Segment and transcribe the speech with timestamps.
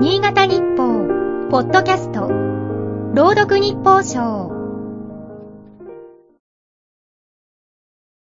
[0.00, 1.08] 新潟日報、
[1.50, 2.28] ポッドキャスト、
[3.14, 4.52] 朗読日報賞。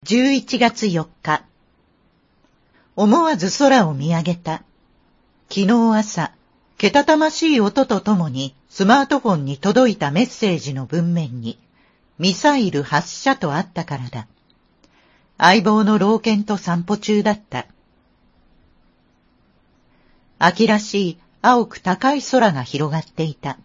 [0.05, 1.43] 11月4日。
[2.95, 4.63] 思わず空を見上げた。
[5.49, 6.31] 昨日朝、
[6.77, 11.59] けたたましい音とともにスマートフォンに届いたメッセージの文面に、
[12.18, 14.25] ミサイル発射とあったからだ。
[15.38, 17.68] 相棒の老犬と散歩中だった。
[20.39, 23.57] 秋らしい青く高い空が広がっていた。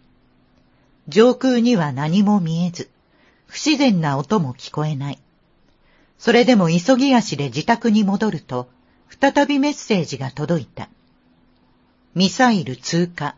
[1.07, 2.89] 上空には何も見えず、
[3.47, 5.19] 不自然な音も聞こえない。
[6.17, 8.69] それでも急ぎ足で自宅に戻ると、
[9.19, 10.89] 再びメッセージが届いた。
[12.15, 13.35] ミサイル通過。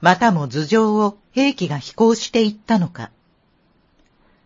[0.00, 3.10] またも頭上を兵器が飛行していったのか。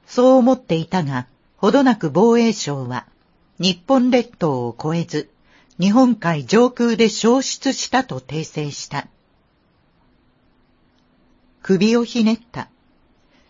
[0.07, 3.07] そう思っていたが、ほどなく防衛省は、
[3.59, 5.31] 日本列島を越えず、
[5.81, 9.09] 日本海上空で消失したと訂正した。
[11.63, 12.69] 首をひねった。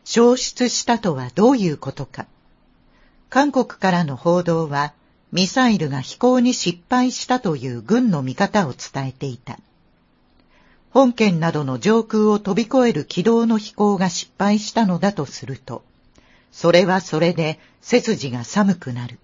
[0.04, 2.26] 消失したとはどういうことか。
[3.28, 4.94] 韓国からの報道は、
[5.32, 9.58] ミサイルが飛行に失敗したという軍の見方を伝えていた。
[10.90, 15.82] 本県などの上空を飛び越える軌道の飛行が失敗したのだとすると、
[16.52, 19.18] それはそれで背筋が寒くなる。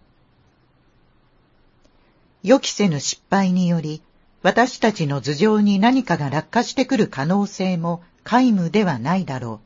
[2.43, 4.03] 予期せぬ失敗により、
[4.43, 9.61] 私たちの頭上に何かが落下してくる可能性も皆無ではないだろ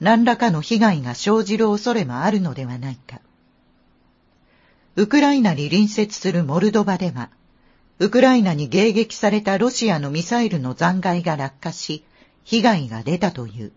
[0.00, 0.04] う。
[0.04, 3.20] 何らかの被害が生じる恐れもあるのではないか。
[4.94, 7.30] ウクライナに隣接するモルドバでは、
[7.98, 12.04] ウクライナに迎撃されたロシアのミサイルの残骸が落下し、
[12.44, 13.72] 被害が出たという。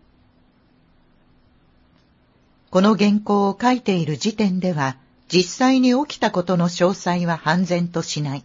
[2.70, 4.96] この原稿を書いている時点では、
[5.32, 8.44] 実際に起きたことの詳細は判然としない。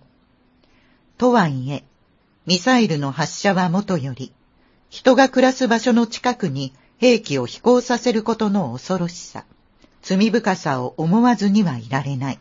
[1.17, 1.83] とはいえ、
[2.45, 4.31] ミサイルの発射はもとより、
[4.89, 9.46] 人が暮らす場所の近くに兵器を飛行させることの恐ろしさ、
[10.03, 12.40] 罪深さを思わずにはいられない。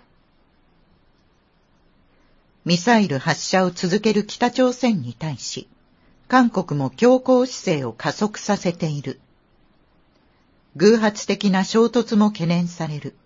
[2.67, 5.69] ミサイル発射を続ける北朝鮮に対し、
[6.29, 9.21] 韓国も強硬姿勢を加速させている。
[10.77, 13.17] 偶発的な衝突も懸念される。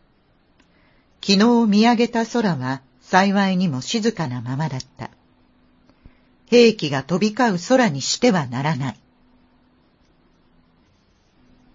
[1.29, 5.11] 昨日見上げた空は幸いにも静かなままだった。
[6.47, 8.97] 兵器が飛び交う空にしてはならない。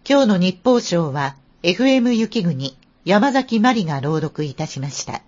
[0.10, 2.76] 今日の日報賞は FM 雪国
[3.06, 5.22] 山崎まりが朗読いたしました。